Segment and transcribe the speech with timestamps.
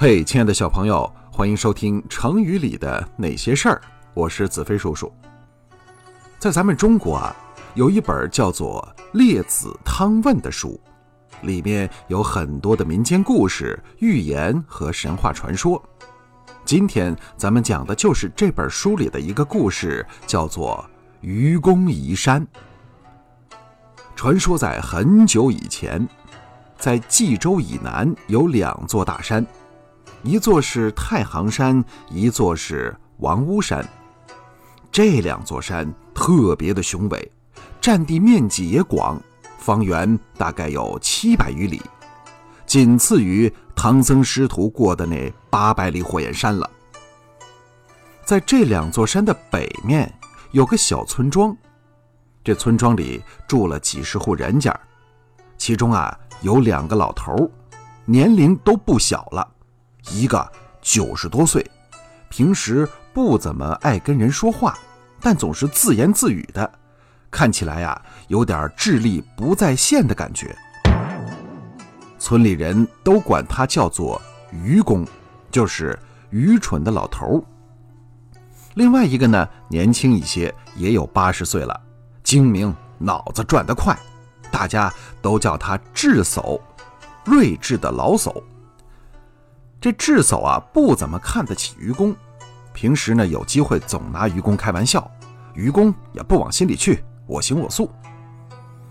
[0.00, 3.82] 嘿，亲爱的小朋友，欢迎收听成语里的那些事儿。
[4.14, 5.12] 我是子飞叔叔。
[6.38, 7.34] 在咱们中国啊，
[7.74, 10.80] 有一本叫做《列子汤问》的书，
[11.42, 15.82] 里面有很多的民间故事、寓言和神话传说。
[16.64, 20.88] 今天咱们讲的就是这本书里的一个故事，叫做
[21.22, 22.46] 《愚公移山》。
[24.14, 26.08] 传说在很久以前，
[26.78, 29.44] 在冀州以南有两座大山。
[30.22, 33.86] 一座是太行山，一座是王屋山。
[34.90, 37.32] 这两座山特别的雄伟，
[37.80, 39.20] 占地面积也广，
[39.58, 41.80] 方圆大概有七百余里，
[42.66, 46.68] 仅次于唐僧师徒过的那八百里火焰山了。
[48.24, 50.12] 在这两座山的北面
[50.50, 51.56] 有个小村庄，
[52.42, 54.78] 这村庄里住了几十户人家，
[55.56, 57.48] 其中啊有两个老头，
[58.04, 59.48] 年龄都不小了。
[60.10, 61.64] 一个九十多岁，
[62.28, 64.78] 平时不怎么爱跟人说话，
[65.20, 66.70] 但总是自言自语的，
[67.30, 70.56] 看起来呀有点智力不在线的感觉。
[72.18, 75.06] 村里人都管他叫做愚公，
[75.50, 75.98] 就是
[76.30, 77.42] 愚蠢的老头。
[78.74, 81.80] 另外一个呢，年轻一些，也有八十岁了，
[82.22, 83.96] 精明，脑子转得快，
[84.50, 86.60] 大家都叫他智叟，
[87.24, 88.42] 睿智的老叟。
[89.80, 92.14] 这智叟啊，不怎么看得起愚公，
[92.72, 95.08] 平时呢有机会总拿愚公开玩笑，
[95.54, 97.88] 愚公也不往心里去，我行我素。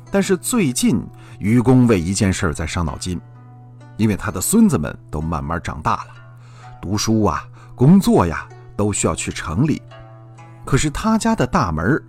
[0.09, 1.05] 但是最近，
[1.39, 3.19] 愚公为一件事在伤脑筋，
[3.97, 6.11] 因为他的孙子们都慢慢长大了，
[6.81, 9.81] 读书啊、工作呀，都需要去城里。
[10.63, 12.01] 可是他家的大门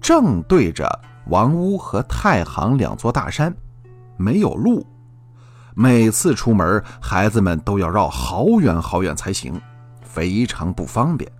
[0.00, 0.88] 正对着
[1.26, 3.54] 王屋和太行两座大山，
[4.16, 4.86] 没有路。
[5.74, 9.60] 每次出门，孩子们都要绕好远好远才行，
[10.02, 11.30] 非常不方便。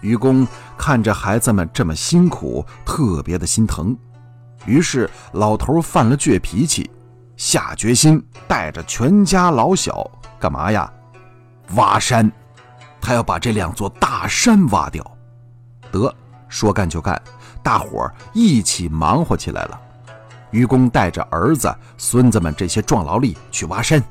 [0.00, 0.46] 愚公
[0.76, 3.96] 看着孩子们这么辛苦，特别的心疼，
[4.66, 6.90] 于是老头犯了倔脾气，
[7.36, 10.90] 下决心带着全家老小干嘛呀？
[11.76, 12.32] 挖山，
[13.00, 15.08] 他要把这两座大山挖掉。
[15.92, 16.12] 得
[16.48, 17.20] 说干就干，
[17.62, 19.80] 大伙儿一起忙活起来了。
[20.50, 24.02] 愚公带着儿子、孙子们这些壮劳力去挖山，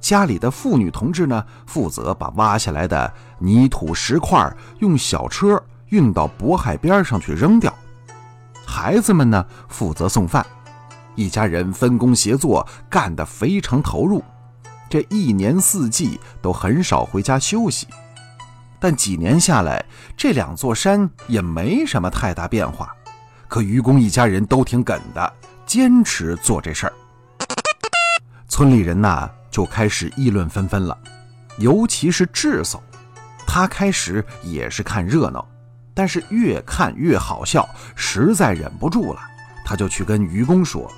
[0.00, 7.72] 家里的妇女同志呢，负责把挖下来的泥土石块用小车运到渤海边上去扔掉。
[8.66, 10.44] 孩子们呢，负责送饭。
[11.14, 14.22] 一家人分工协作，干得非常投入。
[14.90, 17.86] 这一年四季都很少回家休息。
[18.78, 19.82] 但几年下来，
[20.16, 22.94] 这两座山也没什么太大变化。
[23.56, 25.32] 可愚公一家人都挺梗的。
[25.64, 26.92] 坚持做这事儿，
[28.48, 30.98] 村里人呐就开始议论纷纷了，
[31.56, 32.78] 尤其是智叟，
[33.46, 35.48] 他开始也是看热闹，
[35.94, 39.20] 但是越看越好笑，实在忍不住了，
[39.64, 40.92] 他就去跟愚公说：“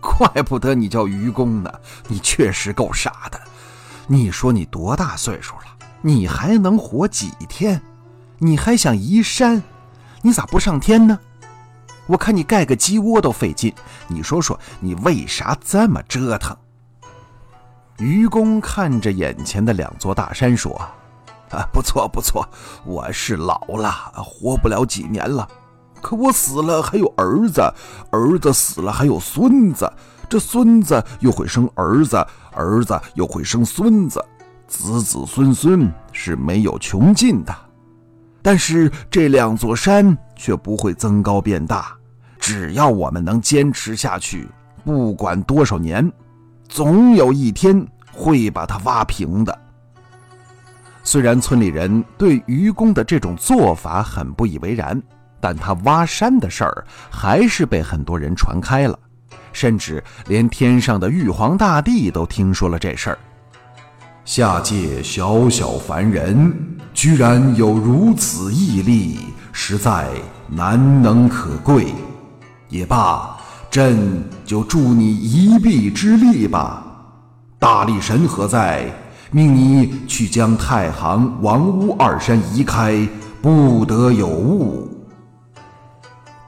[0.00, 1.72] 怪不得你叫愚公呢，
[2.06, 3.40] 你确实够傻的。
[4.06, 5.64] 你说你多大岁数了？
[6.02, 7.82] 你还能活几天？
[8.38, 9.60] 你还想移山？
[10.22, 11.18] 你咋不上天呢？”
[12.10, 13.72] 我看你盖个鸡窝都费劲，
[14.08, 16.56] 你说说你为啥这么折腾？
[17.98, 20.72] 愚公看着眼前的两座大山说
[21.50, 22.44] ：“啊，不错不错，
[22.84, 25.48] 我是老了，活不了几年了。
[26.00, 27.62] 可我死了还有儿子，
[28.10, 29.88] 儿子死了还有孙子，
[30.28, 32.16] 这孙子又会生儿子，
[32.50, 34.20] 儿子又会生孙子，
[34.66, 37.54] 子子孙孙是没有穷尽的。
[38.42, 41.96] 但是这两座山却不会增高变大。”
[42.40, 44.48] 只要我们能坚持下去，
[44.84, 46.10] 不管多少年，
[46.68, 49.56] 总有一天会把它挖平的。
[51.04, 55.00] 虽然村里人对愚公的这种做法很不以为然，
[55.40, 58.98] 但他挖山的事儿还是被很多人传开了，
[59.52, 63.18] 甚至连天上的玉皇大帝都听说了这事儿。
[64.24, 66.54] 下界小小凡人，
[66.92, 69.18] 居然有如此毅力，
[69.52, 70.06] 实在
[70.46, 71.92] 难能可贵。
[72.70, 73.36] 也罢，
[73.70, 76.82] 朕就助你一臂之力吧。
[77.58, 78.90] 大力神何在？
[79.32, 83.08] 命你去将太行、王屋二山移开，
[83.40, 84.88] 不得有误。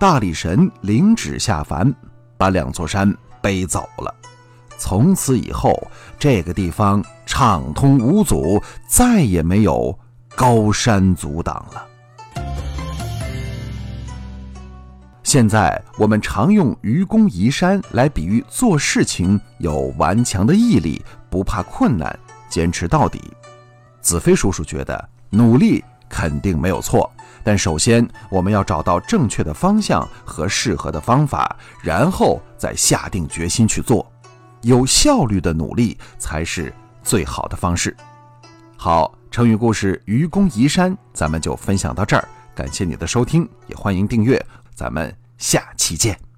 [0.01, 1.95] 大力神领旨下凡，
[2.37, 4.13] 把两座山背走了。
[4.79, 5.73] 从此以后，
[6.19, 9.97] 这个地方畅通无阻，再也没有
[10.35, 11.87] 高山阻挡了。
[15.33, 22.15] 现在我们常用愚公移山来比喻做事情有顽强的毅力，不怕困难，
[22.51, 23.33] 坚持到底。
[24.03, 27.11] 子飞叔叔觉得努力肯定没有错，
[27.43, 34.07] 但首先我们要找到正确的方向和适合的方法，然后再下定决心去做。
[34.61, 36.71] 有效率的努力才是
[37.03, 37.97] 最好的方式。
[38.77, 44.39] 好，成语故事《愚公移山》咱们就分享到这儿，感谢你的收听，也欢迎订阅，
[44.75, 45.11] 咱们
[45.43, 46.32] 下期见。